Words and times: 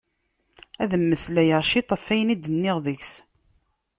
Ad 0.83 0.91
mmeslayeɣ 1.01 1.61
cit 1.69 1.89
ɣef 1.93 2.05
wayen 2.07 2.33
i 2.33 2.35
d-nniɣ 2.37 2.77
deg-s. 2.85 3.13